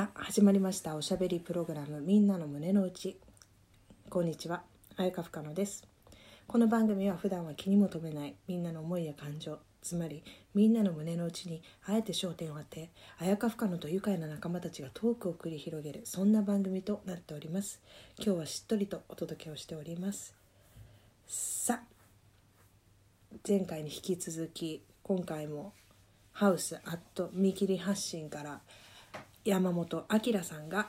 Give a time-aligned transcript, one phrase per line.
[0.00, 0.96] さあ始まりました。
[0.96, 3.18] おしゃべりプログラムみんなの胸の内。
[4.08, 4.62] こんにちは。
[4.96, 5.86] 綾香深野です。
[6.46, 9.58] この番組は普段は気にも留めないみんなの思いや感情。
[9.82, 10.22] つまり
[10.54, 17.82] みんなの胸の内にあえて焦点を当て綾香深野と愉快な仲間たちがトークを繰り広げるそんな番組となっております。
[18.16, 20.34] 今日はしっとりとお届けをしております。
[21.26, 25.74] さあ前回に引き続き今回も
[26.32, 28.62] ハウスアット見切り発信から
[29.44, 30.88] 山本明さんが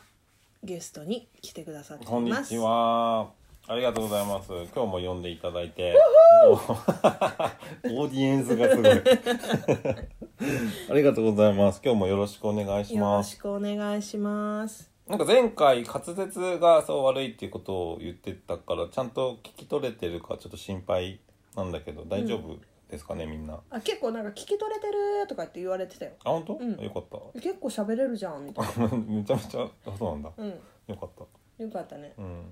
[0.64, 3.30] ゲストに来てくださっていますこんにちは。
[3.68, 4.50] ありがとうございます。
[4.50, 5.96] 今日も読んでいただいて。
[6.44, 8.88] オーディエンスがすごい。
[10.92, 11.80] ありがとうございます。
[11.84, 13.32] 今日もよろしくお願いしよます。
[13.32, 21.20] ろしくお願いしますなんか前回滑舌がそう悪いっていうことを言ってたから、ちゃんと聞き取れてるかちょっと心配
[21.56, 22.58] なんだけど、大丈夫？
[22.92, 23.60] ですかね、みんな。
[23.70, 26.54] あ結構なんか聞き取れてるとかって言われてたよあ、本当？
[26.58, 27.40] うんよかった。
[27.40, 28.66] 結構喋れるじゃんみたい
[29.08, 30.30] めちゃめちゃ、あ、そうなんだ。
[30.38, 31.64] なうんよかった。
[31.64, 32.42] よかったねうん。
[32.44, 32.46] っ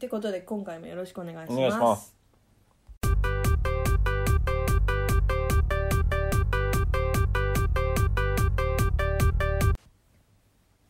[0.00, 2.14] てことで今回もよろしくお願いしますお願いします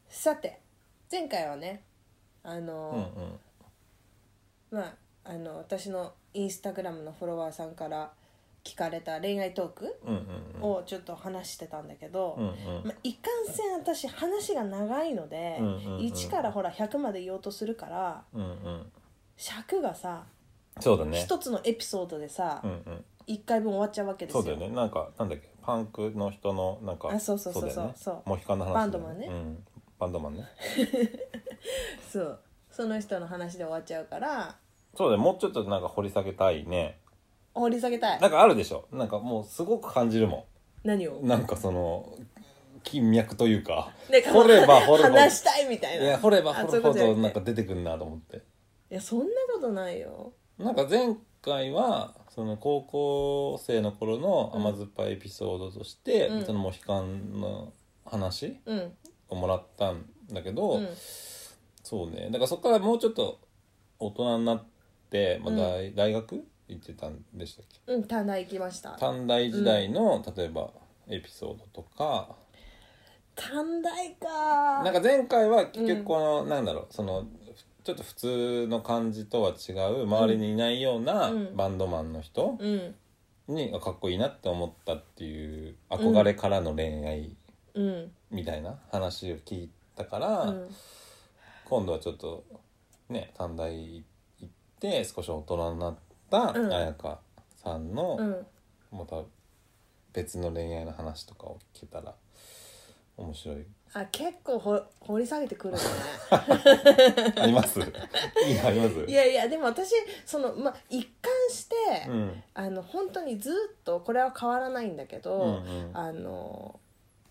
[0.09, 0.61] さて
[1.11, 1.83] 前回はね
[2.45, 3.41] あうんうの、ん。
[4.71, 4.95] まあ
[5.25, 8.13] あの私のインスタグラムのフォロワーさんから
[8.65, 9.97] 聞かれた恋愛トーク。
[10.61, 12.55] をちょっと話してたんだけど、うんうん。
[12.87, 18.93] まあ、いかんせん私話が長いので、うんうんうん1からほら100まで言おうとするからうんうん。
[19.37, 20.25] 尺がさ
[20.81, 21.19] そうだね。
[21.19, 23.05] 一つのエピソードでさ、うんうん。
[23.27, 24.43] 1回分終わっちゃうわけですよ。
[24.43, 24.75] そうだよね。
[24.77, 25.49] なんかなんだっけ？
[25.63, 27.93] パンクの人のなんかあそうそうそうそう。
[27.97, 29.27] そうモヒカンの話バンドマンね。
[29.27, 29.65] うん、
[29.99, 30.45] バンドマンね。
[32.11, 32.41] そう。
[32.71, 34.57] その人の話で終わっちゃうから
[34.95, 36.99] そうだよもうちょっとなんか掘り下げたいね。
[37.55, 38.21] 掘り下げたい。
[38.21, 38.87] なんかあるでしょ？
[38.93, 40.47] なんかもうすごく感じるも
[40.85, 41.21] 何を？
[41.21, 42.15] んなんかその
[42.83, 43.93] 金脈というか。
[44.11, 45.15] なんか掘れば掘るほど。
[45.15, 46.05] 話したいみたいな。
[46.05, 48.37] いや掘れば掘あそういるほうことじゃなくてどなんか出てくるなと思って。
[48.37, 50.33] いやそんなことないよ。
[50.59, 56.45] なんか前回はその高校生の頃の甘酸っぱいエピソードとして、うん。
[56.47, 57.73] そのモヒカンの
[58.05, 58.93] 話うん。
[59.29, 60.89] をもらったんだけど、うん。
[61.83, 62.29] そうね。
[62.31, 63.41] だからそこからもうちょっと
[63.99, 64.72] 大人になって、
[65.43, 66.45] まあ大大学？
[66.69, 67.93] 行ってたんでしたっけ？
[67.93, 68.97] うん短大行きました。
[68.99, 70.71] 短大時代の、例えば
[71.09, 72.37] エピソードとか。
[73.35, 74.83] 短大か。
[74.83, 77.27] なんか前回は結局この、なんだろうその
[77.85, 81.57] ちょっと普通の感じとは違う周りにいないようなうん。
[81.57, 82.95] バンドマンの人うん。
[83.49, 87.35] に、あかっこいいなって思ったっていう憧れからの恋愛
[87.75, 88.13] うん。
[88.31, 90.69] みたいな話を聞いたから、うん。
[91.65, 92.45] 今度はちょっと
[93.09, 94.12] ね短大行って
[95.05, 95.97] 少し大人になっ
[96.31, 96.73] たうん。
[96.73, 97.19] 彩香
[97.63, 98.47] さんの、うん。
[98.91, 99.23] また
[100.13, 102.15] 別の恋愛の話とかを聞けたら
[103.17, 103.65] 面白い。
[103.95, 105.81] あ結構ほ掘り下げてくるね。
[107.37, 107.79] あります？
[107.79, 109.05] いいのあります？
[109.07, 109.93] いやいやでも私
[110.25, 111.77] そのまあ一貫して、
[112.09, 112.43] うん。
[112.55, 115.97] あの本当にずっとこれは変わらないんだけど、うんうん。
[115.97, 116.81] あの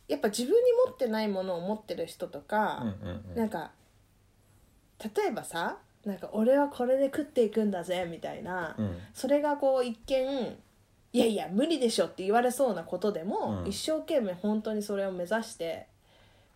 [0.08, 3.36] やっぱ自分に持ってないものを持ってる人とか、うんうんうん。
[3.36, 3.72] なんか
[5.04, 8.98] 例えばさなんか俺はこれで食っていくんだぜみたいな、うん。
[9.14, 10.58] それがこう一見
[11.14, 13.70] いやいや無理でしょって言われそうなことでも、うん。
[13.70, 15.88] 一生懸命本当にそれを目指して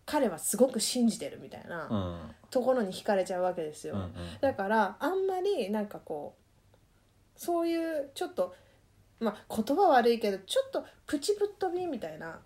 [0.06, 2.18] 彼はすごく信じてるみたいなうん。
[2.50, 6.46] ところに惹かれちゃうわけですよ、うんうんだからあんまりなんかこう
[7.36, 8.56] そういうちょっと
[9.20, 12.40] まあ言葉悪いけどちょっとプチぶっ飛びみたいな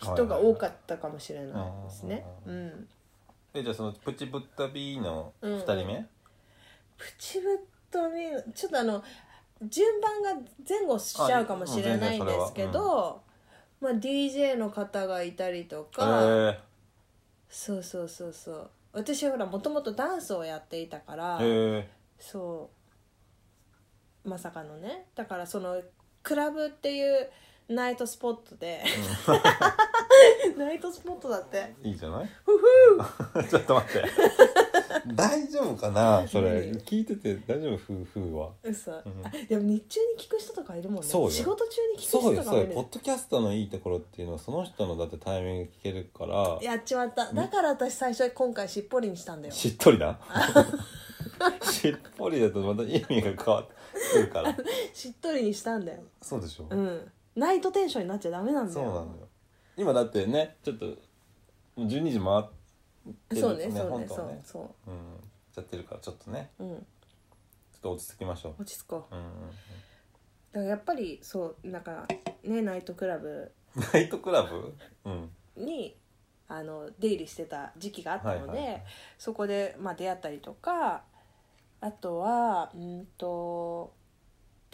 [0.00, 2.24] 人が多かったかもしれないですね。
[2.46, 2.88] ううん
[3.54, 6.06] えじゃあそのプチブッタビーのうん2人目、
[6.96, 7.58] プチぶっ
[7.90, 9.02] 飛びちょっとあの
[9.62, 10.34] 順番が
[10.68, 12.72] 前後しちゃうかもしれないんですけあうん
[13.80, 16.56] まあ、DJ の方がいたりとえか、ー、
[17.50, 18.70] そうそうそうそう。
[18.92, 21.84] 私ほらもともとダンスをやっていたから、えー、
[22.18, 22.70] そ
[24.24, 24.28] う。
[24.28, 25.04] まさかのね。
[25.14, 25.82] だからその
[26.22, 27.28] クラブっていう
[27.68, 28.82] ナイトスポットで、
[30.58, 31.74] ナイトスポットだって。
[31.82, 32.28] いいじゃない？
[32.44, 33.48] ふふ。
[33.48, 34.08] ちょっと待って。
[35.14, 36.28] 大丈夫かな？
[36.28, 36.66] それ。
[36.66, 37.74] 何聞いてて大丈夫？
[37.94, 38.50] 夫婦は。
[38.62, 38.94] 嘘、ん。
[38.96, 39.02] あ
[39.48, 41.08] でも日中に聞く人とかいるもんね。
[41.08, 41.30] そうよ。
[41.30, 42.66] 仕事中に聞くそう人よそうよ。
[42.66, 46.58] ポッとかもいるドキャストのいいところっていうのはその人のだってタイミング聞けるから。
[46.60, 49.54] やっちまっただから私最初今回しっぽりにしたんだよ。
[49.54, 50.18] しっとりだ
[51.72, 53.74] しっぽりだとまた意味が変わって
[54.12, 54.54] くるから。
[54.92, 56.00] しっとりにしたんだよ。
[56.20, 58.86] そうでしょ、うんナイトテンションになっちゃダメなんだよ。
[58.86, 59.28] そうなのよ。
[59.76, 60.92] 今だってねちょっとも
[61.78, 62.44] う12時回っ
[63.28, 64.40] てるそうねそうねそう本当はね。
[64.44, 64.96] そうん。
[65.54, 66.50] ちゃってるからちょっとね。
[66.58, 66.76] ううん。
[66.76, 68.62] ちょっと落ち着きましょう。
[68.62, 69.14] 落ち着こう。
[69.14, 69.30] うんうん
[70.52, 72.06] だからやっぱりそうなんか
[72.44, 74.72] ねナイトクラブう んナイトクラブ？
[75.04, 75.30] うん。
[75.56, 75.96] に
[76.46, 78.84] ああの出入りしてた時期があったので、はいはいはい。
[79.18, 81.02] そこで、まあ、出会ったりとか
[81.80, 83.92] あとはうんと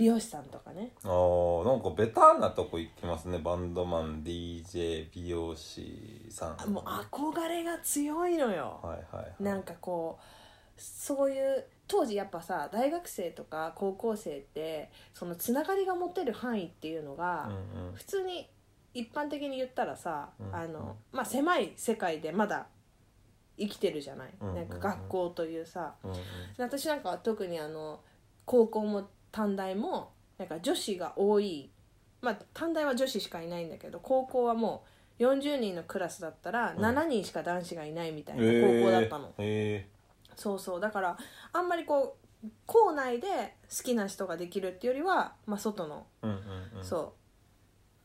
[0.00, 0.92] 美容師さんとかね。
[1.04, 3.36] あーなんかベタなとこ行きますね。
[3.36, 6.70] バンドマン DJ 美容師さん。
[6.72, 8.80] もう憧れが強いのよ。
[8.82, 9.42] はいはいはい。
[9.42, 17.92] なんかこうそういう当時やっぱさ大学生とか高校生ってそのつながりが持てる範囲っていうのが、うんうん。
[17.92, 18.48] 普通に
[18.94, 22.68] 一般的に言ったらさ、うんあのまあ、狭い世界でまだ
[23.58, 25.96] 生きてるじゃない、うんなんか学校というさ。
[26.02, 26.16] うんうん。
[26.56, 28.00] 私なんかは特にあの
[28.46, 31.70] 高校も短大もなんか女子が多い。
[32.20, 34.84] まあ短大は女子しかいないんだけど高校はも
[35.18, 36.78] う40人のクラスだったらうん。
[36.78, 38.80] 7人しか男子がいないみたいなえー。
[38.80, 39.88] 高校だったの、へ
[40.36, 40.80] そうそう。
[40.80, 41.18] だから
[41.52, 46.34] あんまりこう校内で好きな人ができるっていうよりは、まあ、外のーうんう
[46.76, 46.84] んうん。
[46.84, 47.12] そう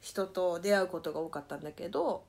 [0.01, 2.25] 人と出会うことが多かったんだけど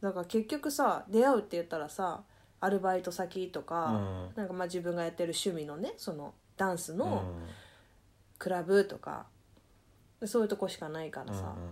[0.00, 2.22] だから結局さ出会うって言ったらさ
[2.60, 4.36] アルバイト先とか、うん。
[4.36, 6.98] なんかまあ自分がやってる趣味のねそのダンスうん。
[6.98, 7.22] の
[8.38, 9.26] クラブとか、
[10.24, 11.70] そういうとこしかないからさ、うんうん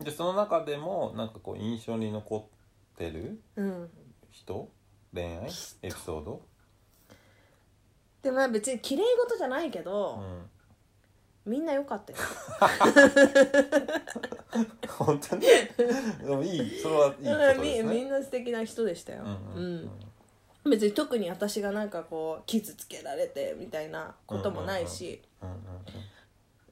[0.00, 0.04] うん。
[0.04, 2.48] でその中でもなんかこう印象に残
[2.94, 3.88] ってるうん。
[4.32, 4.68] 人？
[5.14, 5.44] 恋愛？
[5.82, 6.40] エピソード、
[8.22, 10.48] でもまあ別に綺麗事じゃないけうど、ん、
[11.46, 12.18] みんな良かったよ。
[14.88, 15.42] 本当に？
[16.24, 16.78] でもいい。
[16.80, 17.28] それはいいこと
[17.62, 19.64] ですみみねんな素敵な人でしたよ、うんうん。
[19.64, 19.90] うん
[20.68, 25.22] 別に特に私がなんかこう傷つけられてみたいなこともないし、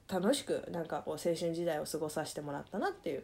[0.07, 3.23] 楽しくなんかこう青春時代を過ごさせてもらったなっていう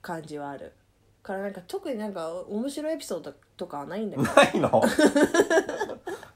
[0.00, 0.72] 感じはある。
[1.22, 4.30] からなんか特になんか面白いエピソードとかはないんだけど。
[4.30, 4.82] うんないの？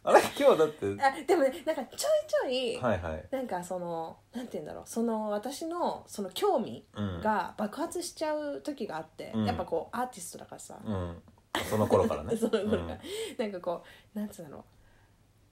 [0.05, 3.25] あれ今日だってあでもねなんかちょいちょい、はいはい。
[3.33, 4.85] なんかそのなんて言うんだろう。
[4.87, 9.45] その私のその興味うんが爆発しちゃう時があって、うん。
[9.45, 11.17] やっぱこうアーティストだからさ、うん
[11.65, 12.35] その頃からね。
[12.37, 12.99] その頃から、
[13.39, 14.65] なんかこうなんつうんだろう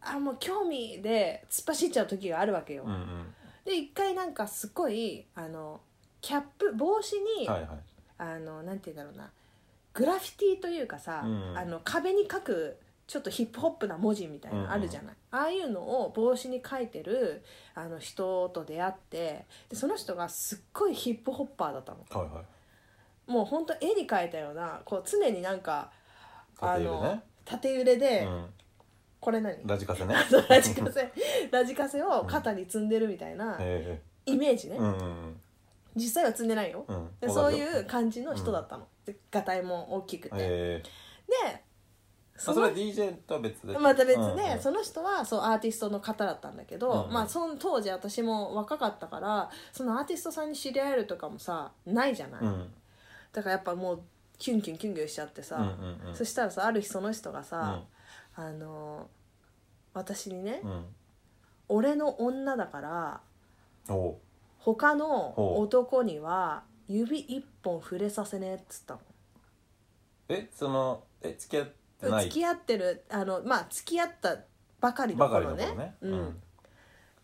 [0.01, 3.35] あもう興味で突っ走っちゃう時があるわけよ、うんうん。
[3.65, 5.81] で一回なんかすごいあの
[6.21, 7.69] キャップ帽子に、はいはい。
[8.17, 9.31] あのなんて言うんだろうな。
[9.95, 21.99] グラフィティというかさ、うんあの壁に書くちょっとヒップホップな文字みたいなのあるじゃない、ああいうのを帽子に書いてるあの人と出会ってでその人がすっごいヒップホッパーだったの。
[22.11, 22.45] はいはい
[23.27, 25.91] もう本当絵に描いたようなこう常になんか
[26.61, 27.01] あ縦揺れね。
[27.01, 28.47] の縦揺れで、うん。
[29.21, 29.57] これ何？
[29.65, 30.15] ラジカセね。
[30.49, 31.13] ラジカセ。
[31.51, 35.41] ラジカセを肩に積んでるみたいなえイメージね、えうんうん。
[35.97, 37.09] 実際は積んでないよ、うん。
[37.21, 41.53] でそういう感じの人だったの、でガタイも大きくて、ええ。
[41.53, 41.63] で
[42.37, 43.79] そそれ DJ とは別で？
[43.79, 47.13] また別で、うんうんその人はそうアーティストの方だったんだけど、うんうん。
[47.13, 52.73] まあその当時私も若かったからそのアーティストさんに知り合えるとかもさないじゃない、うん
[53.35, 54.01] だからやっぱもう
[54.39, 56.15] キュンキュンキュンキュンしちゃってさ、うんうんうん。
[56.15, 57.83] そしたらさある日その人がさ、
[58.37, 59.09] あの
[59.93, 60.85] 私にね、うん。
[61.69, 63.21] 俺の女だから
[63.89, 64.17] おう。
[64.61, 69.01] 他の男には指一本触れさせねえっつったの。
[70.29, 71.69] えそのえ付き合っ
[72.01, 72.25] てない？
[72.25, 74.39] 付き合ってるあのまあ付き合った
[74.81, 75.75] ばかりのばかり頃ね。
[75.75, 75.95] ね。
[76.03, 76.29] うん。
[76.29, 76.33] っ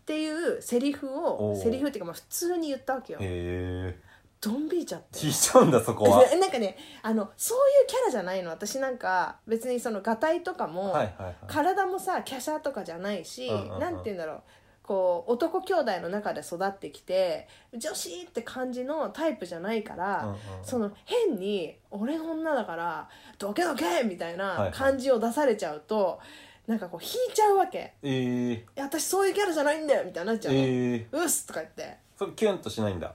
[0.05, 1.55] ていうセリフをおう。
[1.55, 3.19] セリフっていうかまあ普通に言ったわけよ。
[3.21, 4.10] へえ
[4.41, 5.19] ドン引いちゃって。
[5.19, 6.25] 聞いちゃうんだそこは。
[6.31, 8.49] えなんかねあのそういうキャラじゃないの。
[8.49, 11.35] 私なんか別にそのがたいとかも、はいはいはい。
[11.47, 13.79] 体もさ華奢とかじゃないし、うんうんうん。
[13.79, 14.41] なんて言うんだろう。
[14.81, 20.37] こう男兄弟の中で育ってきて女子って感じのタイプじゃないから、うんうん。
[20.63, 23.07] その変に「俺の女だから
[23.37, 24.71] どけどけ!」みたいはいなはい。
[24.71, 26.19] 感じを出されちゃうと、
[26.65, 27.77] なんかこう引いちゃうわけ。
[27.77, 31.97] ええ「いや私そういうキャラじゃないんだよ」みたいになっちゃうの「ええうっす」とか言って。
[32.17, 33.13] それキュンとしないんだ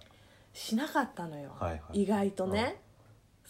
[0.57, 2.03] しなかったのよ、はいはい。
[2.03, 2.81] 意外とね。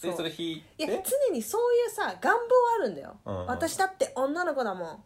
[0.02, 2.40] でそれ引いいやて常にそういうさ願望は
[2.80, 3.46] あるんだよ、うんうん。
[3.46, 5.02] 私だって女の子だもん。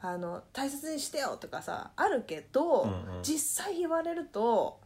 [0.00, 3.22] あの大切にしてよとかさあるけど、うんうん。
[3.22, 4.80] 実際言われると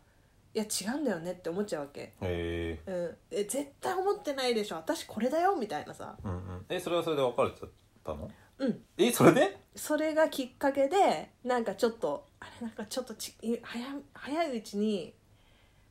[0.55, 2.81] いや違うんだよねって思っちゃうわけ、へえ。
[2.87, 4.77] うん、え絶対思ってないでしょ。
[4.77, 6.17] 私これだよみたいなさ。
[6.25, 6.65] うんうん。
[6.69, 7.69] えそれはそれで別れちゃっ
[8.05, 8.31] たの？
[8.59, 8.81] うん。
[8.97, 9.57] えそれで？
[9.77, 15.15] それがきっかけでなんかちょっとあれなんかちょっとちい早早いうちに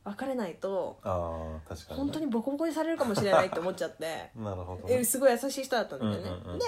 [0.08, 2.04] 別れないとああ確かにね。
[2.04, 4.30] 本当にボコボコにされるかもしれないって思っちゃって。
[4.36, 6.58] なるほどえねすごい優しい人だったんだよね、うんうんうん。
[6.58, 6.64] で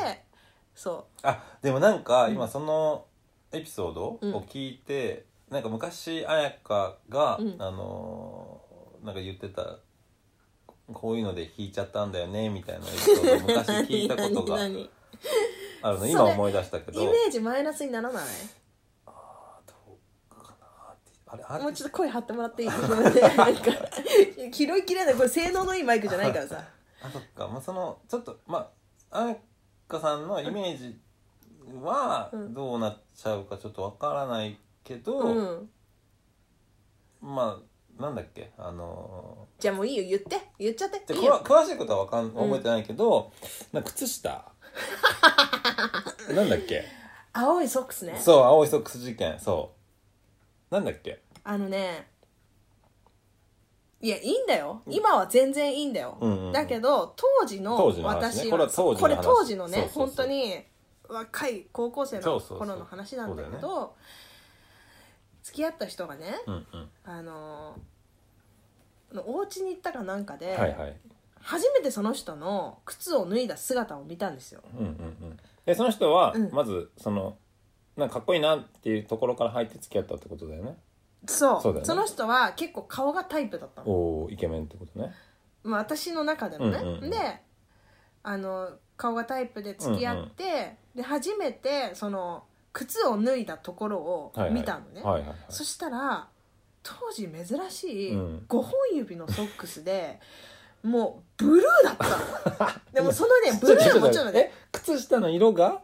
[0.75, 2.35] そあでもなんかうん。
[2.35, 3.05] 今その
[3.53, 4.19] エピソードを
[4.49, 7.57] 聞いて、なんか昔彩香が、うん。
[7.59, 8.71] あのー
[9.07, 9.79] なんか言ってた
[10.93, 14.91] こういうので弾いちゃったんだよねみたいなエピソードを昔聞いたことが何何
[15.83, 17.03] あるの今思い出したけど。
[17.03, 18.25] イメージマイナスにならない？
[21.33, 21.63] あれあれ？
[21.65, 22.69] もうちょっと声張ってもらっていい？
[22.73, 22.91] なんか
[24.53, 26.63] 拾いきれないこれ性能のいいマイクじゃないからさ。
[27.03, 27.47] あそっか。
[27.49, 28.71] まあそのちょっとま
[29.11, 29.37] ああや
[29.89, 30.99] かさんのイメージ
[31.83, 32.55] はうん。
[32.55, 35.71] どうなっちゃうかちょっとわからないけど、うん。
[37.21, 38.51] まあなんだっけ？
[38.59, 40.05] あのじゃあもういいよ。
[40.05, 40.41] 言って。
[40.59, 40.99] 言っちゃって。
[41.13, 41.41] ーいいよ。
[41.45, 43.31] 詳詳しいことはわかん覚えてないけど、
[43.73, 44.51] なんか靴下。
[46.35, 46.85] なんだっけ？
[47.33, 48.19] 青いソックスね。
[48.19, 49.39] そう青いソックス事件。
[49.39, 49.80] そう
[50.71, 51.21] なんだっけ？
[51.45, 52.09] あのね
[54.01, 54.83] いやいいんだよ。
[54.87, 56.53] 今は全然いいんだよ、うんうんうん。
[56.53, 58.51] だけど当時の当時の話ね。
[58.51, 59.01] 私これは当時の話。
[59.01, 60.07] これ当時のねそうそうそう。
[60.07, 60.65] 本当に
[61.09, 62.59] 若い高校生のそうそうそう。
[62.59, 63.89] 頃の話なんだけどそうだ
[65.43, 66.91] 付き合った人がねうんうん。
[67.05, 67.81] あのー
[69.27, 70.97] お家に行ったかなんかで、はいはい。
[71.41, 74.61] 初めてその人の靴を脱いだ姿を見たんですよ。
[74.73, 74.89] うんうんう
[75.33, 75.39] ん。
[75.67, 76.51] でその人はうん。
[76.53, 77.37] まずその
[77.97, 80.77] なんかかっこいいなっていうところから入って付き合ったってことだよね。
[81.27, 81.61] そう。
[81.61, 81.95] そうだよね。
[81.95, 85.13] の人は結構顔がタイプだったの、おおイケメンってことね。
[85.63, 87.11] まあ、私の中でのね、うんうんうん。
[87.11, 87.17] で
[88.23, 94.55] あの顔がタイプで付き合って、で初めてその靴を脱いだところをはいはい。
[94.55, 95.37] 見たのね、はいはいはい。
[95.49, 96.29] そしたら
[96.83, 98.45] 当時珍しいうん。
[98.49, 100.21] 5本指のソックスで、
[100.83, 102.71] もうブルーだったの。
[102.93, 105.83] でもそのねブルーはもちろんねえ靴下の色が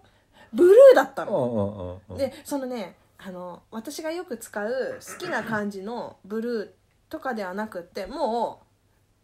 [0.57, 8.67] ブルーだったうんの、でそのねあの私がよく使う好きな感じのブルーとかではなくってもう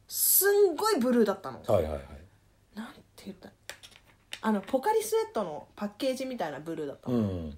[0.07, 1.63] すんごいブルーだったの。
[1.67, 2.03] はいはいはい。
[2.75, 3.51] なんて言った？
[4.41, 7.57] あのポカリスエットのパッケージみたいなブルーだったの、うん。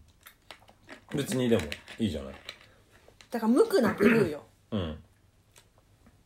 [1.15, 1.63] 別にでも
[1.99, 2.35] いいじゃない。
[3.31, 4.43] だから無垢なブルーよ。
[4.71, 4.99] うん。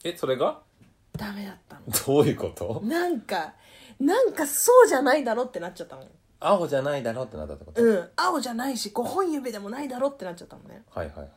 [0.05, 0.61] えそれが？
[1.17, 1.83] ダメだったの。
[2.07, 2.81] どういうこと？
[2.85, 3.55] なんか
[3.99, 6.03] なんかそうじゃないだろってなっちゃったの
[6.41, 10.83] 青じゃないだろってなったってこと、うん青じゃないし5本指でもないだろってなっちゃったのね。
[10.91, 11.29] はいはいはい。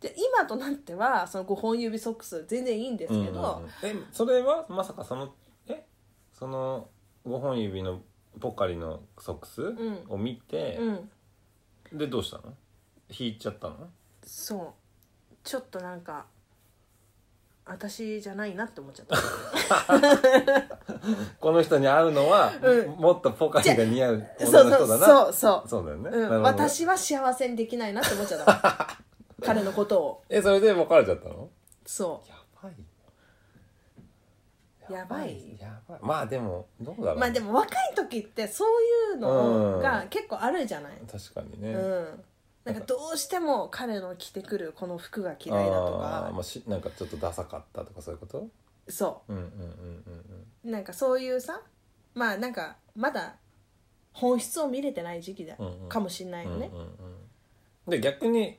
[0.00, 4.02] で今となってはその5本指ソックス全然いいんですけど、うんうんうん。
[4.02, 5.34] えそれはまさかその
[5.68, 5.84] え？
[6.32, 6.88] その
[7.26, 8.00] 5本指の
[8.40, 10.04] ポカリのソックスん。
[10.08, 11.98] を見て、うん。
[11.98, 12.54] でどうしたの？
[13.10, 13.90] 引いちゃったの？
[14.24, 15.34] そう。
[15.44, 16.26] ちょっとなんか
[17.66, 19.16] 私じゃないなって思っちゃった。
[21.38, 22.88] この人に会うのは、うん。
[22.96, 25.06] もっとポカリが似合うそう女の人だな。
[25.06, 25.86] そうそうそう。
[25.86, 26.42] だよね、うん、なるほど。
[26.42, 28.98] 私は幸せにできないなって思っちゃった。
[29.42, 30.24] 彼のことを。
[30.28, 31.48] えそれで別れちゃったの？
[31.86, 32.74] そやばい。
[34.92, 35.58] やばい。
[35.60, 35.98] やばい。
[36.02, 40.92] まあでもどうだろううまあでも若い時ってそういうのが結構あるじゃない。
[41.10, 42.24] 確かにね、うん、
[42.64, 46.26] なんかどうしても彼の着てくるこの服が嫌いだとか。
[46.26, 48.48] あーまあ、しなんかちょっとダサかったとかそういうこと？
[48.88, 49.32] そう。
[49.32, 51.62] んうんうんうんうなんかそういうさ
[52.14, 53.36] まあなんかまだ
[54.12, 55.88] 本質を見れてない時期だ、うんうん。
[55.88, 56.70] かもしんないよね。
[56.72, 56.90] うんうんうん
[57.88, 58.58] で逆に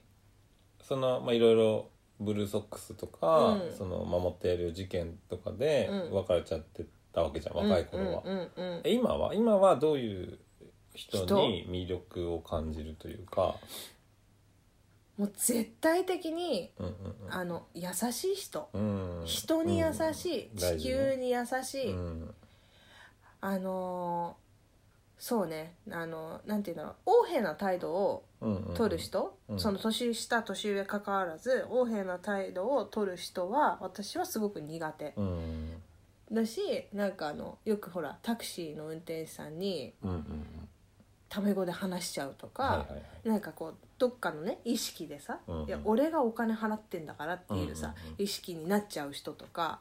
[0.81, 1.89] そのまあいろいろ
[2.20, 3.72] ブルーソックスとか、うん。
[3.77, 6.13] その守っている事件とかでうん。
[6.15, 8.81] 別れちゃってたわけじゃん、若い頃は、うんうんうんうん。
[8.84, 9.34] え今は？
[9.36, 10.39] 今はどういう
[10.93, 13.55] 人に魅力を感じるというか。
[15.17, 16.95] もう絶対的にうんうん
[17.29, 18.69] あの優しい人。
[18.74, 19.19] うん。
[19.21, 20.57] うん人に優しい、うん。
[20.57, 22.36] 地球に優しい、うん。
[23.41, 24.41] あのー
[25.21, 25.75] そうね。
[25.91, 26.95] あのなんていうんだろう。
[27.05, 29.60] 横柄な態度をうんうん取る人、うん。
[29.60, 35.13] その年下年上関わらず横柄な態度を取る人は私はすごく苦手。
[35.15, 35.81] うん。
[36.31, 40.69] だしなんかあのよくほらタクシーの運転手さんにうんうん
[41.31, 43.29] タメ語で話しちゃうとか、はいはいはい。
[43.29, 45.67] なんかこうどっかのね意識でさ、うんうん。
[45.67, 48.21] いや俺がお金払ってんだからっていうさ、うんうんうん。
[48.21, 49.79] 意識になっちゃう人とか。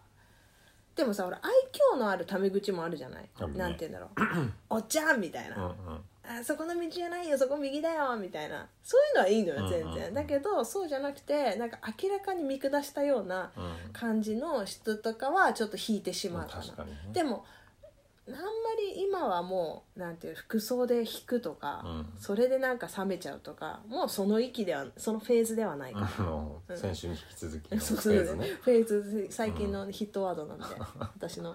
[0.95, 1.51] でもさ俺愛
[1.97, 3.31] 嬌のあるタメ口もあるじゃない、ね。
[3.57, 5.75] なんて言うんだろう「おっちゃん」みたいな、うんうん。
[6.23, 8.69] あそこの道じゃないよそこ右だよみたいな。
[8.85, 10.05] そういうのはいいのよ全然、うんうん。
[10.05, 13.93] うんだけどそうじゃなくてなんか明らかに見下したようなうん。
[13.93, 16.99] 感じの人とかはちょっと引いてしまうかな、確かにね。
[17.13, 17.45] でも
[18.35, 22.07] あんまり今はもうなんていう服装で引くとか、うん。
[22.19, 25.93] それでなんか冷めちゃうとかもうその域ではそのフェーズではない。
[25.93, 26.79] か あのうん。
[26.79, 28.13] 先週に引き続きら、の フそうそう。
[28.15, 28.47] ェーズね。
[28.47, 30.65] フェーズ最近のヒットワードなんで、
[30.99, 31.55] 私の。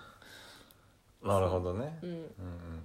[1.24, 2.00] なるほどね。
[2.04, 2.10] うん。
[2.10, 2.84] うんうんうんうん。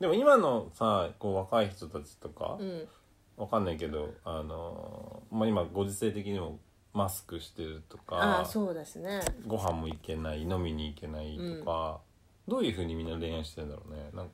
[0.00, 2.88] でも今のさこう若い人たちとかうん。
[3.36, 6.58] わかんないけどあのまあ今ご時世的にも
[6.94, 9.20] マスクしてるとあかあそうですね。
[9.46, 12.00] ご飯も行けない飲みに行けないとか、
[12.48, 14.10] どういうふうにみんな恋愛してるんだろうね。
[14.14, 14.32] なんか。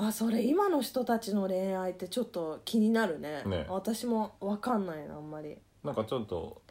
[0.00, 3.42] あそれ今の人たちの恋愛ってちょっと気になるね。
[3.44, 3.66] ね。
[3.68, 5.56] 私も分かんないなあんまり。
[5.82, 6.62] なんかちょっと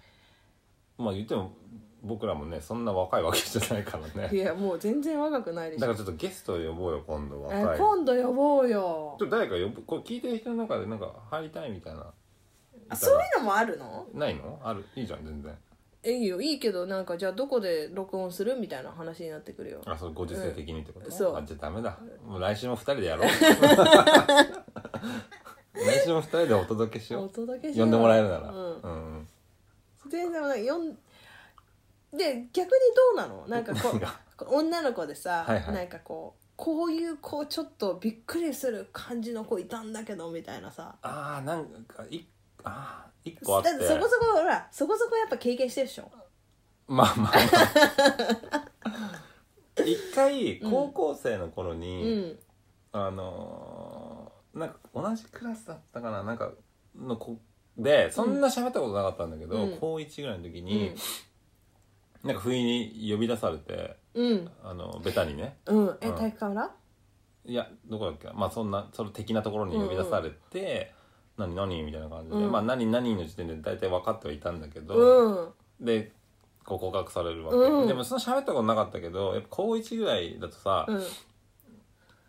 [0.98, 1.52] まあ言っても
[2.04, 5.82] 僕らもねそんな若いわけじゃないから いねやもう全然若くないでしょ。
[5.82, 7.80] だからちょっとゲスト呼ぼうよ今度え若い。
[7.80, 9.16] 今度呼ぼうよ。
[9.20, 12.06] ちょっと誰か呼ぶこれ聞いてる人の中でなんか入りたいみたいな。
[12.90, 14.08] あそういうのもあるの？
[14.14, 14.58] ないの？
[14.64, 14.86] ある。
[14.96, 15.52] いいじゃん全然。
[15.52, 15.58] え
[16.04, 19.82] いいよいいけどなんかじゃあどこで録音するみたいな話になってくるよ。
[19.86, 21.12] あそうご時世的にってこと、うん。
[21.12, 21.36] そう。
[21.36, 21.98] あじゃあダメだ。
[22.26, 23.28] もう来週も二人でやろう。
[25.74, 27.88] 来週も二人でお届けしよおう届けしよう。
[27.88, 28.50] 呼んでもらえるなら。
[28.50, 28.82] うん。
[28.82, 29.28] うん
[30.08, 30.92] 全然なんかよん
[32.14, 33.48] で逆にどうなの？
[33.48, 35.76] なんかこ何がう女の子でさ、はいはい。
[35.76, 40.96] なんかこうこういう子ちょっとびっくりする感じの子いたんだけどみたいなさ。
[41.02, 42.26] ああなんかい
[42.64, 43.70] ああ一個あって。
[43.72, 46.12] だってそこそこほらそこそこやっぱ経験してるでしょ。
[46.88, 48.68] まあまあまあ。
[49.86, 52.40] 一回高校生の頃うに、ん。
[52.94, 56.52] あのーなんか同じクラスだったかななんか
[56.96, 57.38] の子
[57.78, 59.78] でそんな喋ったことなかったんだけど、うん。
[59.80, 60.96] 高1ぐらいの時に、
[62.24, 64.52] なんか不意に呼び出されてうん。
[64.64, 65.58] あのベタにね。
[65.68, 65.98] うん。
[66.02, 66.16] えうん。
[66.16, 66.72] 体育館裏？
[67.46, 68.30] いやどこだっけ？
[68.34, 70.92] まあそんなその的なところに呼び出されて
[71.38, 72.52] 「何何?」みたいな感じで、うん。
[72.52, 75.32] まあ何何の時点で大体分かってはいたんだけど、う
[75.82, 75.86] ん。
[75.86, 76.12] で
[76.66, 77.88] こう告白されるわけ、うん。
[77.88, 81.04] でもその喋ったことなかったけどやっぱ高1ぐらいだとさ、うん。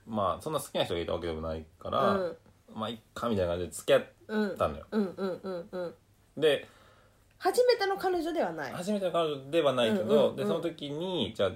[0.07, 2.37] まあそんな好きな人がいたわけでもないから、うん。
[2.75, 5.95] まあいっかみたいな感じで付き合っうんたのよ、うんうんうんうん
[6.37, 6.69] で
[7.39, 8.73] 初めての彼女ではない。
[8.73, 10.37] 初めての彼女ではないけど、うんうんうん。
[10.37, 11.51] でその時にじゃあ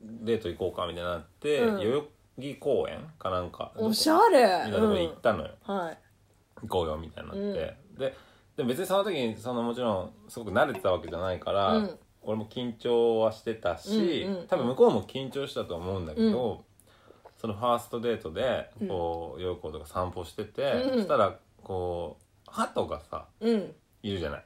[0.00, 1.76] デート行こうかみたいになって、うん。
[1.76, 2.06] 代々
[2.40, 4.40] 木公園かなんかおしゃれ。
[4.40, 5.76] みたいなとこに行ったのよ、うん。
[5.76, 5.98] はい
[6.62, 8.14] 行こうよみたいになって、で
[8.56, 11.98] で別にその時にそのもちろんすごく慣れてたわけじゃないから、うん。
[12.22, 16.64] 俺も緊張はしてたし、うんうん多分向こうも緊張したと思うんだけど、
[17.36, 23.72] そのファーストデートでこう陽子とか散歩してて、うんそしたらこう鳩がさうん。
[24.02, 24.44] いるじゃない。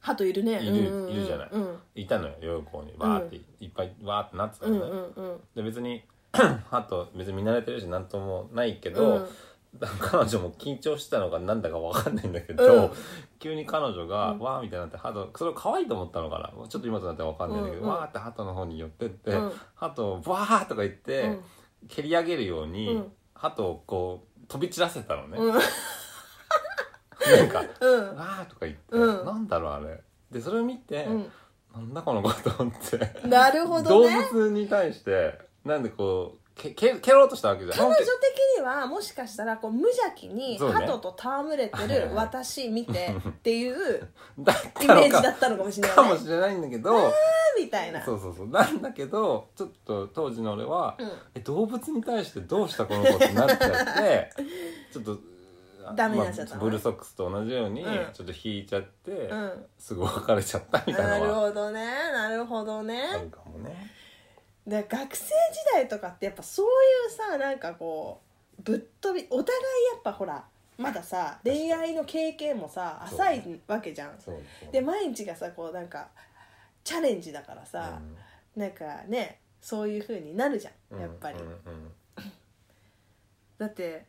[0.00, 0.60] 鳩いるね。
[0.62, 1.12] いるうんうんうん。
[1.12, 1.48] いるじゃない。
[1.52, 1.78] うん。
[1.94, 2.94] いたのよ陽子に。
[2.98, 6.02] バーっていっぱいわーってなってたうんのね、うんうんで別に
[6.70, 9.28] 鳩別に見慣れてるし何ともないけど、うん
[9.78, 12.90] 彼女も緊張してたのかなんだか分かんないんだけど、うん。
[13.38, 16.68] 急に彼女が、わーみたいになって鳩それを可愛いと思ったのかな？
[16.68, 17.88] ちょっと今となっては分かんないんだけど、うん。
[17.88, 19.52] うんわーって鳩の方に寄ってって、うん。
[19.74, 21.40] 鳩をわーとか言って、うん。
[21.88, 23.12] 蹴り上げるように、うん。
[23.34, 25.54] 鳩をこう飛び散らせたのね、うん。
[25.54, 25.58] な
[27.44, 28.16] んかうん。
[28.16, 29.24] わーとか言って、うん。
[29.24, 30.02] なんだろうあれ。
[30.32, 31.30] でそれを見て、うん。
[31.72, 33.28] なんだこの子と思って。
[33.28, 37.78] なるほど動ね物に対してなんでこうけけ蹴ろうとしたわけじゃん。
[37.78, 40.74] 彼女的にはもしかしたらこう無邪気にそうね。
[40.74, 44.06] 鳩と戯れてる私見てっていう
[44.38, 45.96] だイメージだったのかもしれない。
[45.96, 47.10] かもしれないんだけど。
[47.58, 48.04] みたいな。
[48.04, 48.48] そうそうそう。
[48.48, 51.10] なんだけどちょっと当時の俺は、うん。
[51.34, 53.58] え動物に対してどうしたこの子ってなっちゃっ
[53.96, 54.30] て
[54.92, 55.18] ちょっと
[55.96, 58.10] ダメになっちゃったブルーソックスと同じようにうん。
[58.12, 59.66] ちょっと引いちゃって、うん。
[59.78, 61.48] すぐ別れちゃったみたないるなのは。
[61.48, 63.99] ほどねなるほどあねるかもね。
[64.66, 65.30] で学生時
[65.74, 66.68] 代とかってやっぱそうい
[67.08, 68.20] うさなんかこ
[68.58, 69.62] うぶっ飛びお互い
[69.94, 70.44] やっぱほら
[70.78, 74.12] まださ恋愛の経験もさ浅いわけじゃん。
[74.18, 76.08] そうそうで毎日がさこうなんか
[76.84, 78.00] チャレンジだからさ、
[78.56, 81.92] なんかねそういう風になるじゃうんんやっぱり、うんうん。
[83.58, 84.06] だって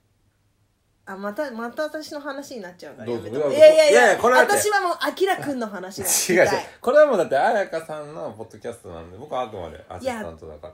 [1.12, 3.28] あまたまた私の話になっちゃうからどうぞ。
[3.28, 3.54] やめとこう。
[3.54, 6.50] いうやいやいやいやいやこれだって私はもうあきらくんの話が違う違う。
[6.50, 10.68] たいこれはもうだって彩香さんのポッドキャストなんで僕はあくまでアシスタントだか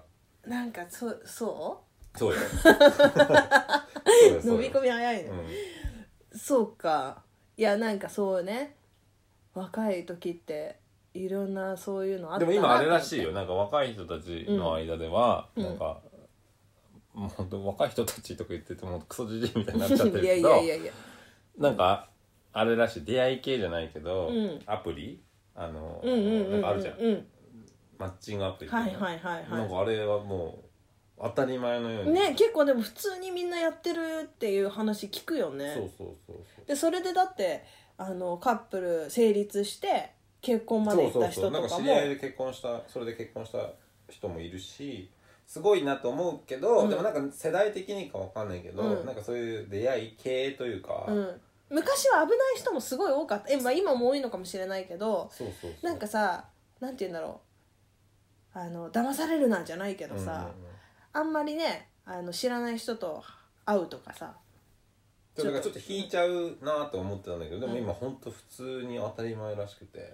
[0.46, 0.50] ら。
[0.50, 1.84] なんかそそ
[2.16, 2.40] そうよ。
[2.64, 2.80] そうよ
[4.40, 4.56] うそうよ。
[4.56, 5.30] 飲み込み早いね、
[6.32, 6.40] うん。
[6.40, 7.22] そうか。
[7.56, 8.76] いやなんかそうね。
[9.54, 10.78] 若い時って
[11.14, 13.32] いろんなそういうのあったなでも今あれらしいよ。
[13.32, 15.64] なんか若い人たちの間では、うん。
[15.64, 16.00] なんか、
[17.18, 20.94] もう本当若い人たちとか言っててもうクソじじいみたいになっちゃってって いやいるけどやいやいや。
[21.58, 22.10] なんか
[22.54, 24.62] あれらしい出会い系じゃないけど、うん。
[24.68, 25.20] アプリ？
[25.56, 27.28] あの、なんかあるじゃん、うん。
[27.98, 30.60] マッチングアプリはいはいはいはなんかあれはも
[31.18, 32.14] う当たり前のよういに。
[32.14, 35.74] ね結構でも普通にみんなやってるっていう話聞くよね。
[35.74, 37.64] そうそうそうでそれでだって
[37.98, 43.72] あのカップル成立して結婚までそう行った人そうそうなんかとかも知り合いで結婚したそれで結婚した
[44.10, 45.10] 人もいるし
[45.48, 46.90] すごいなと思うけど、うん。
[46.90, 49.06] でもなんか世代的にかわかんないけど、うん。
[49.06, 53.52] なんかそういう出会い系というか、うん、昔は危ない人もすごい多かった。
[53.52, 55.86] え、まあ、今も多いのかもしれないけどそうそうそう。
[55.86, 56.46] なんかさ
[56.82, 57.42] なんて言うんだろ
[58.54, 58.60] う。
[58.60, 60.52] あの騙されるなじゃないけどさ、うんうんうん。
[61.14, 63.24] あんまりねあの知らない人と
[63.66, 64.36] 会うとかさ
[65.36, 67.80] そうだからちょっと引いちゃうなと思ってたんだけどでもうん。
[67.80, 70.14] 今ほんと普通に当たり前らしくて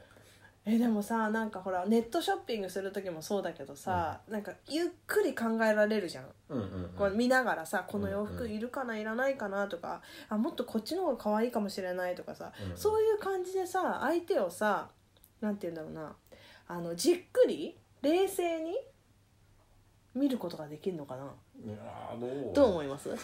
[0.66, 6.26] えでもさなんかほらネットショッピングする時もそうだけどさ、なんかゆっくり考えられるじゃん。
[6.50, 6.90] うんうんうん。
[6.98, 14.90] こう見ながらさこの洋服いるかないらないかなとかあもっとこっちの方が可愛いかもしれないとかさ、うんそういう感じでさ相手をさ
[15.42, 16.16] なんて言うんだろうな
[16.70, 18.78] あのじっくり冷静に
[20.16, 21.24] 見ることができるのかな？
[21.66, 22.54] いやーどう？
[22.54, 23.10] どう思います？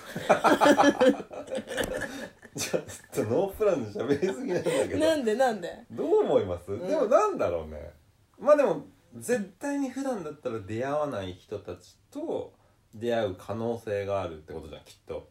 [2.60, 5.00] ちょっとノープランで喋りすぎなんだけど。
[5.00, 5.86] なんでなんで？
[5.91, 6.86] どう思います、ん。
[6.86, 7.91] でもなんだろうね。
[8.39, 12.54] まあでも絶対に普段だったら出会わない人たちと
[12.93, 15.30] 出会う可能性があるってことじゃんきっと。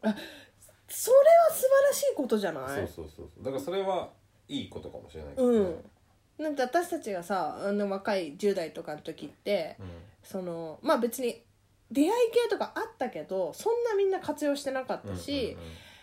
[0.88, 1.16] それ
[1.48, 2.64] は素晴らしいことじゃない？
[2.68, 3.44] そうそうそうそう。
[3.44, 4.08] だからそれは
[4.48, 5.58] いいことかもしれないけどね。
[5.58, 6.44] うん。
[6.44, 9.86] なんか私たちがさあの若い10代とかの時ってうん。
[10.22, 11.42] そのまあ別に
[11.90, 15.56] 出会い系とかあったけどそんなみんな活用してなかったし、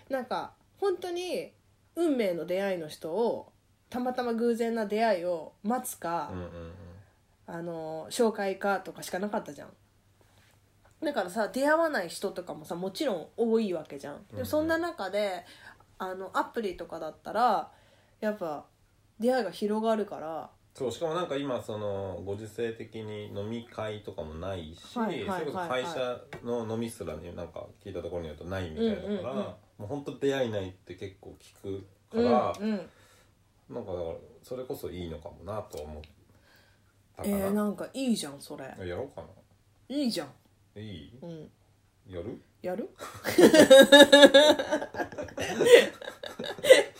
[0.09, 1.51] なんか本当に
[1.95, 3.51] 運命の出会いの人を
[3.89, 6.71] たまたま偶然な出会いを待つか、うんうんうん。
[7.47, 9.69] あの紹介かとかしかなかったじゃん。
[11.03, 14.15] だからさ出会わない人とかもさもちろん多いわけじゃん。
[14.15, 14.39] でうんうん。
[14.41, 15.45] もそんな中で
[15.97, 17.71] あのアプリとかだったら
[18.19, 18.65] やっぱ
[19.19, 20.49] 出会いが広がるから。
[20.73, 32.89] そうしかもなんか今そのご時世的に飲み会とかもないし、はいはいそれこそはいはい会社の飲みすらになんか聞いたところによるとないみたいだから、うんうんうんもう本当出会いないって結構聞くかうんら、うん
[33.67, 36.03] なんかだからそれこそいいのかもなと思っ
[37.17, 38.63] たかえな、ー、なんかいいじゃんそれ。
[38.87, 39.23] やろうか
[39.89, 40.27] いいじゃん。
[40.75, 41.11] ないい？
[41.21, 41.49] うん。
[42.07, 42.39] やる？
[42.61, 42.89] やる？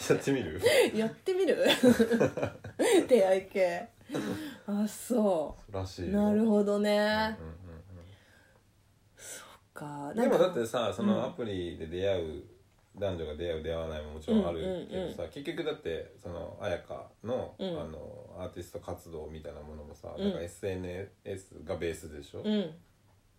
[0.10, 0.62] やってみる？
[0.98, 1.58] やってみる？
[3.08, 3.88] 出会い系。
[4.68, 7.56] あそらしいなるほどね、うんうんうん
[9.74, 10.14] か。
[10.16, 12.44] でもだってささそのアプリで出会う
[12.98, 17.70] 男女が出会う出会わないももちろんあるけどさ、結局だってその綾香の,、うん。
[17.70, 20.24] あのアーティスト活動みたいなものもさ、うん。
[20.24, 21.10] なんか SNS
[21.66, 22.72] がベースでしょ、うん。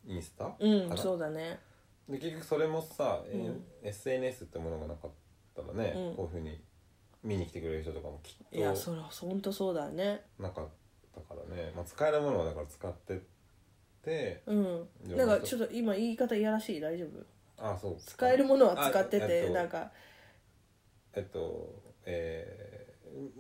[0.06, 1.58] インスタ、うんそうだね。
[2.08, 3.22] で結局それもさ、
[3.82, 5.10] SNS ってものがなかっ
[5.54, 6.14] たらね、うん。
[6.16, 6.60] こういうふうに
[7.24, 10.20] 見に来てくれる人とかもきいやっそれは本当そうだよね。
[10.36, 10.68] となかっ
[11.14, 13.20] たからね、まあ、使えるものはだから使ってっ
[14.04, 14.88] てうん。
[15.16, 16.80] なんかちょっと今言い方いやらしい？
[16.80, 17.24] 大丈夫？
[17.58, 17.96] あそう。
[18.04, 19.90] 使えるものは使っててなんか。
[21.14, 22.86] えっとえー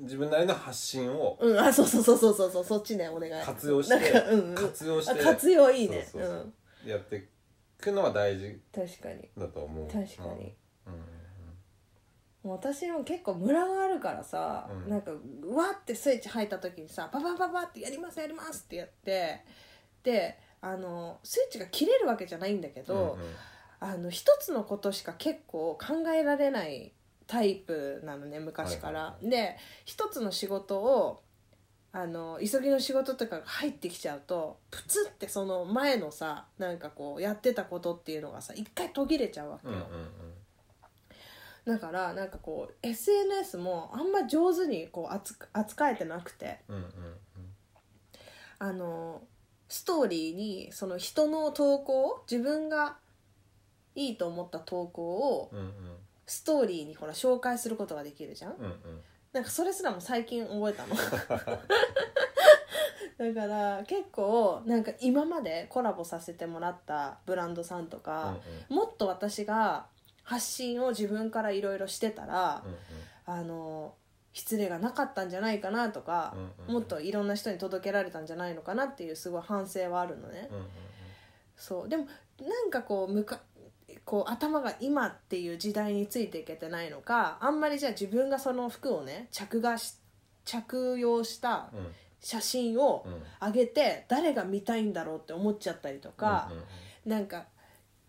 [0.00, 3.44] 自分なりの発信をうんあそうそうそうそうそうそうそっちねお願い。
[3.44, 4.54] 活用してなんかうんうん。
[4.54, 6.02] 活用してあ活用いいね。
[6.10, 6.52] そうそうそう
[6.84, 6.90] うん。
[6.90, 7.22] やってい
[7.78, 9.28] くのは大事確かに。
[9.36, 9.86] だと思う。
[9.86, 10.54] 確かに。
[10.86, 10.92] うん。
[12.48, 14.88] もう私も結構ムラがあるからさ、うん。
[14.88, 19.44] なんかうわってスイッチ入った時にさパパパパってやりますやりますってやって
[20.02, 23.34] であのスイッチが切れるわけじゃないんだけど、うんうん
[23.86, 26.92] あの一つのことしか結構考えられない
[27.28, 29.00] タイプなのね昔から。
[29.00, 31.22] はいはいで一つの仕事を
[31.92, 39.74] あの急ぎの仕事とかが入ってきちゃうとプツってその前のさなんかこうやってたことっていうのがさ一回途切れちゃうわけよ。
[39.74, 40.08] うんうん
[41.64, 46.84] だからなんかこう SNS もあんま上手にこう扱扱えてなくてうんうん
[48.58, 49.22] あの
[49.68, 52.98] ストーリーにその人の投稿自分が
[53.96, 55.02] いいと思った投稿
[55.38, 55.72] をうんうん。
[56.28, 58.52] ストーリーにほら紹介することができるじゃん？
[58.54, 58.72] うんうん。
[59.32, 60.94] なんかそれすらも最近覚えたの。
[63.18, 68.36] だから結構なんか今までコラボさせてもらったブランドさんとか、
[68.68, 69.86] もっと私が
[70.22, 72.62] 発信を自分からいろいろしてたら、
[73.24, 73.94] あの
[74.32, 80.66] 失礼がなかったんじゃないかなとか、うんうんもっといろんな人に届けられたんじゃないのかなっていうすごい反省はあるのね、うんうん
[81.56, 81.88] そう。
[81.88, 82.06] でも
[82.40, 83.40] なんかこうむか
[84.06, 89.96] こう頭が今っていう時代についていけてないのかあんまりじゃあ自分がその服をね着画し
[90.44, 91.70] 着用した
[92.20, 93.46] 写真をうん。
[93.48, 96.50] 上げて誰が見たいんだろうって思っちゃったりとか、
[97.04, 97.44] なんか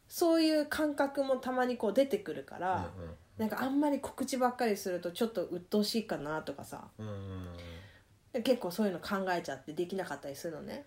[0.07, 2.89] そういう感覚もたまにこう出てくるから、
[3.38, 6.88] うなんかあんまり告知ばっかりするとちょっと鬱陶しいかなとかさ。
[8.43, 10.86] 結構そういうの考えちゃってできなかったりするのね。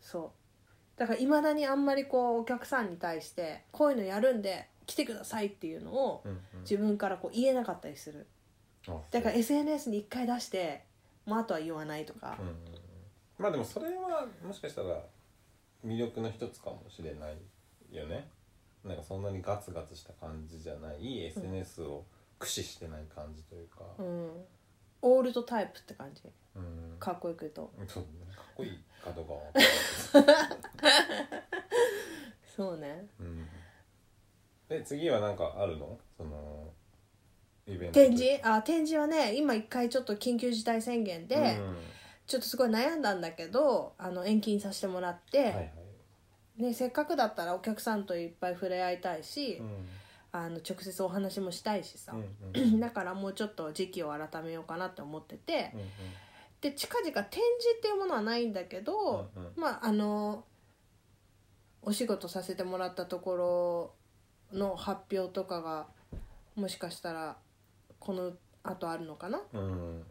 [0.00, 0.45] そう
[0.96, 6.40] だからいまだにあんまりこうお客さんに対してこういうのやるんで来てくださいっていうのをうんうん。
[6.62, 8.26] 自分からこう言えなかったりする。
[8.88, 10.84] あだから SNS に一回出して
[11.26, 12.36] もうあとは言わないとか。
[12.40, 12.56] うんうんうん。
[13.38, 15.02] まあでもそれはもしかしたら
[15.84, 17.36] 魅力の一つかもしれない
[17.94, 18.28] よね。
[18.84, 21.24] なんかそんなにガツガツした感じじゃない。
[21.26, 22.04] SNS を
[22.38, 23.84] 駆使してない感じというか。
[23.98, 24.30] うん。
[25.02, 26.22] オールドタイプって感じ。
[26.54, 26.96] うん。
[26.98, 27.70] かっこよく言うと。
[27.88, 28.08] そうね
[28.56, 29.40] こいいかどうかは
[30.12, 30.48] 分かんない
[32.56, 33.06] そうね。
[33.20, 33.46] うん。
[34.68, 35.98] で次は何かあるの？
[36.16, 36.72] その
[37.66, 38.40] イベント展示？
[38.42, 41.76] あ展示はね今一回ちょっと緊急事態宣言で、うん。
[42.26, 45.72] ちょっとすごい悩んだんだけどあの延期にさせてもらって、はいはい。
[46.62, 49.86] ね、せっかくだったらお客さんといっぱい触れ合いたいし、うん。
[50.32, 52.80] あの直接お話もしたいしさ、うんうん。
[52.80, 55.86] だからもうちょっと時期を改めようかなって思ってて、うんうん
[56.66, 59.52] で近々展示っていうものはないんだけど、うんうん。
[59.56, 60.44] まああの
[61.82, 63.94] お仕事させてもらったとこ
[64.52, 65.86] ろの発表とかが
[66.56, 67.36] もしかしたら
[68.00, 68.32] この
[68.64, 70.02] 後あるのかな、うん。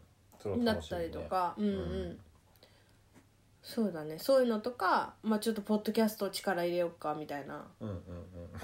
[0.42, 1.72] それはだったりとか、うんうん。
[1.74, 2.18] うん
[3.62, 4.16] そうだね。
[4.20, 7.66] そういうのとか、まあ、ちょっとポッドキャスト力入れようかみたいな。
[7.80, 8.02] うんうんうん。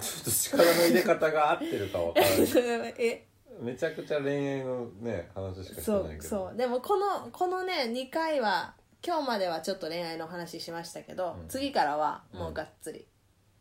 [0.00, 2.94] ちょっと力の入れ方が合ってるかわからない。
[3.02, 3.26] え
[3.62, 6.28] めちゃくちゃ恋愛のね話しかしてそないうけど。
[6.28, 11.48] そうでもこのこのね2回は今日まではちょっと恋愛の話しましたけど、うん。
[11.48, 13.06] 次からはもうがっつり、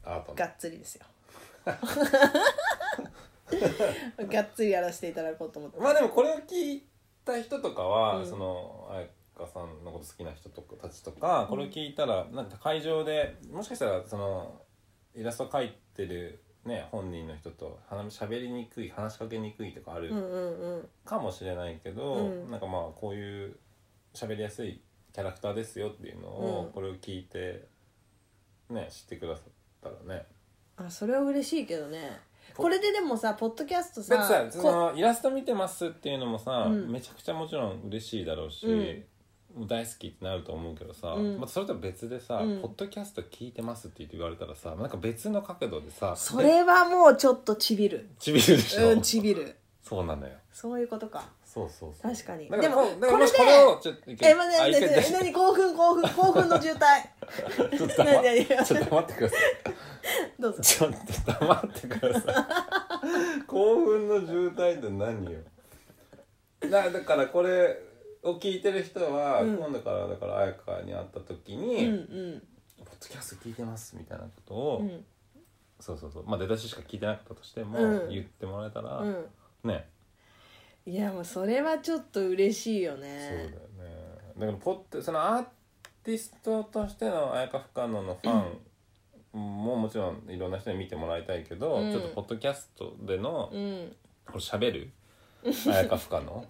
[0.03, 1.05] アートがっつりですよ。
[4.29, 5.79] がっつりやらせていただこうと思って。
[5.79, 6.85] まあでもこれを聞い
[7.25, 8.25] た人とかは、うん。
[8.25, 14.61] その彩香さんのこと好きな人とかたちとかこれを聞いたらなんか会場でもしかしたらその
[15.15, 20.89] イラスト描いてる、ね、本人の人と話しゃべりにくい話しかけにくいとかあるうんうんうん。
[21.03, 22.51] かもしれないけど、うん。
[22.51, 23.55] なんかまあこういう
[24.13, 24.79] 喋りやすい
[25.11, 26.71] キャラクターですよっていうのを、うん。
[26.71, 27.67] これを聞いて
[28.69, 30.25] ね知ってくださったらね。
[30.77, 32.19] あそれは嬉しいけどね。
[32.55, 36.91] これででもさポッドキャストささそこのイラスト見てますっていうのもさ、うん。
[36.91, 39.03] めちゃくちゃもちろん嬉しいだろうし、うん
[39.67, 41.37] 大好きってなると思うけどさ、うん。
[41.39, 42.61] またそれとは別でさ、うん。
[42.61, 48.09] ポッドキャスト聞いてますって言われたらさなんか別の角度でさそれはもうちょっとちびる。
[48.19, 49.55] ちびるでしょ、うんちびる。
[49.83, 50.33] そうなのよ。
[50.51, 51.23] そういうことか。
[51.43, 52.11] そうそうそう。
[52.13, 52.49] 確かに。
[52.49, 55.33] だからでもだかこれでこれをちょっと一回え待ってあ一回待って何？
[55.33, 57.77] 興奮興奮 興奮の渋滞。
[57.77, 58.23] ちょっと何？
[58.23, 58.45] 何？
[58.65, 60.41] ちょっと待ってください。
[60.41, 60.61] どうぞ。
[60.61, 63.43] ちょっと黙ってください。
[63.47, 65.39] 興奮の渋滞って何よ？
[66.69, 67.81] だだからこれ
[68.23, 69.57] を聞いてる人は、うん。
[69.57, 72.43] 今度からだから彩香に会った時うんに、うん
[72.83, 75.05] ポッドキャスト聞いてます」みたいなことを、うん。
[75.79, 76.25] そうそうそう。
[76.25, 78.09] まあ出だししか聞いてなかったとしても、うん。
[78.09, 79.25] 言ってもらえたら、うん。
[79.63, 79.87] ね。
[80.85, 83.47] いやもうそれはちょっと嬉しいよそうだよね。
[83.47, 83.59] ね
[84.37, 85.45] だからポッドそのアー
[86.03, 88.43] ティストとしての彩香不可能のファ
[89.33, 91.91] ンももちろんいろんな人に見てもらいたいけど、うん。
[91.91, 93.95] ちょっとポッドキャストでの、うん。
[94.25, 94.91] これ喋る
[95.43, 96.45] 彩香不可能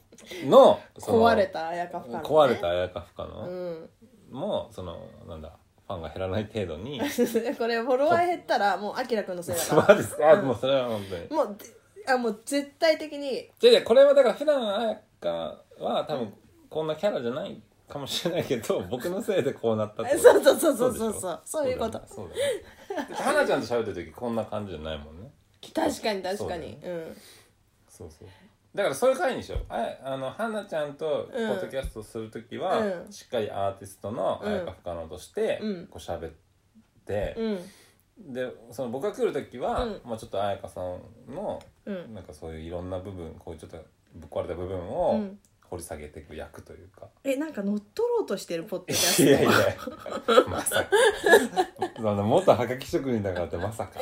[0.50, 0.80] の？
[1.00, 3.90] 壊れた綾香ファン、ね、壊れた彩香不可う能ん。
[4.32, 5.52] もそのなんだ？
[5.88, 7.00] ファンが減らない程度に。
[7.58, 11.66] これフォロワー減ったらもうあきらくんのせいだかマジ ですあうんもうそれは本当にらもうで
[12.08, 13.50] あもう絶対的に。
[13.60, 15.30] じゃあじゃあこれはだから普段彩香
[15.80, 16.34] は多分
[16.70, 21.14] こんなキャラじゃないかもしれないけど 僕のせいでこうなったってそうそうそうそうそう。
[21.14, 22.02] そうそういうこと。
[22.08, 22.36] そうだ
[23.36, 23.48] よね。
[23.48, 25.30] ちゃんと喋ってる時こんな感じじゃないもんね。
[25.76, 26.80] 確かに確かに。
[26.84, 27.18] うん。
[27.90, 28.28] そうそう
[28.74, 29.66] だからそういう回にしよう。
[29.70, 33.12] ああの花ちゃんとポッドキャストする時は、うん。
[33.12, 35.88] しっかりアーティストの彩香不可能として、うん。
[35.88, 36.32] こう喋っ
[37.06, 38.34] て、うん。
[38.34, 40.02] でその僕が来る時は、うん。
[40.06, 41.02] まあ、ちょっと彩香さん
[41.34, 42.14] のうん。
[42.14, 43.78] なんかそういういろんな部分こうちょっと
[44.16, 45.38] ぶっ壊れた部分うをん。
[45.70, 49.24] 掘り下げていく役というか、えなんか乗っ取ろうとしてるポッドキャスト。
[49.24, 49.50] いやいや
[50.50, 50.92] まさか。
[52.24, 54.02] 元はがき職人だからってまさか。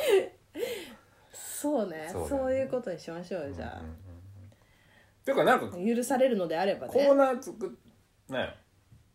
[1.60, 2.08] そうね。
[2.10, 2.28] そうね。
[2.28, 4.09] そういうことにしましょうよじゃうんうんうん
[5.24, 7.70] ていうかなんかあ許されるのであればコーねナー作っ
[8.32, 8.54] ね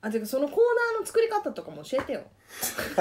[0.06, 0.58] あてかそのコー
[0.94, 2.22] ナーの作り方とかも教えてよ。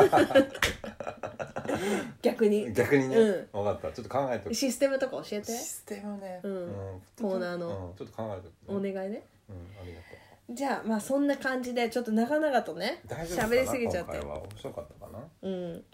[2.22, 2.72] 逆に。
[2.72, 3.92] 逆にね、う分かった。
[3.92, 5.52] ちょっと考えてシステムとか教えて。
[5.52, 7.02] システムね、うん。
[7.20, 7.90] コーナーの。
[7.90, 7.94] うん。
[7.94, 9.22] ちょっと考えてお願いね。
[9.50, 10.06] うん、ありがと
[10.48, 10.54] う。
[10.54, 14.12] じゃあまあそんな感じでちょっと長々とね喋りすぎちゃって。
[14.12, 15.22] 今回は面白かったかな？
[15.42, 15.84] うん。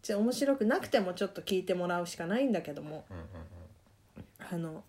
[0.00, 3.04] じゃあ面白くなくてもちょっと聞いてもらうしかないんだけども。
[3.10, 3.24] うんうん。
[4.48, 4.84] あの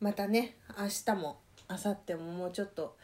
[0.00, 2.96] またね明日も明後日ももうちょっと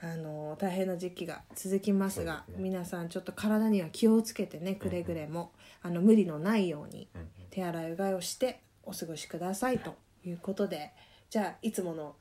[0.00, 2.54] あの大変な時期が続きますがね。
[2.58, 5.50] 皆さんちょっと体には気をつけてねくれぐれも、
[5.82, 7.28] あの無理のないようにうんうん。
[7.50, 10.92] 手洗いうがいをしてお過ごしくださいということで
[11.30, 12.14] じゃあいつもの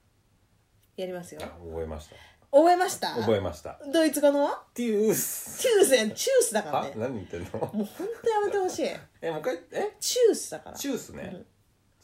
[0.96, 1.42] やりますよ。
[1.44, 2.16] あ覚えました。
[2.50, 3.14] 覚えました？
[3.14, 3.80] 覚えました。
[3.94, 4.50] ドイツ語の？
[4.74, 5.60] テュース。
[5.62, 6.12] チュースやん。
[6.16, 7.50] チュースだからあね何言ってんの？
[7.52, 8.88] もうほんとやめてほしい。
[9.22, 9.56] えもう一回？
[9.74, 9.96] え？
[10.00, 10.76] チュースだから。
[10.78, 11.46] チュースね、うん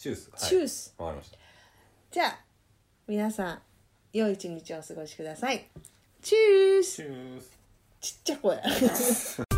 [0.03, 0.29] チュース。
[0.31, 0.49] はい。
[0.49, 0.93] チュース。
[0.97, 1.37] わかりました。
[2.11, 2.39] じゃあ
[3.07, 3.61] 皆さん
[4.11, 5.65] 良い一日をお過ごしください。
[6.21, 6.95] チュース。
[6.97, 7.57] チュース。
[8.01, 8.61] ちっちゃい声